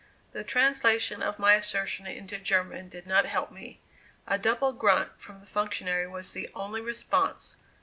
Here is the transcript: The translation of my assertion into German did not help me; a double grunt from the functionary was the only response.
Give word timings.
The 0.31 0.43
translation 0.43 1.21
of 1.21 1.37
my 1.37 1.53
assertion 1.53 2.07
into 2.07 2.39
German 2.39 2.89
did 2.89 3.05
not 3.05 3.27
help 3.27 3.51
me; 3.51 3.81
a 4.25 4.39
double 4.39 4.73
grunt 4.73 5.19
from 5.21 5.39
the 5.41 5.45
functionary 5.45 6.07
was 6.07 6.33
the 6.33 6.49
only 6.55 6.81
response. 6.81 7.55